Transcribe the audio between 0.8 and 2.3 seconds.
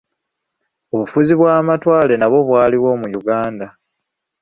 Obufuzi bw'amatwale